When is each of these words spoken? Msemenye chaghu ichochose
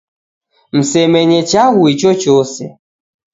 Msemenye 0.71 1.39
chaghu 1.49 1.83
ichochose 1.93 2.65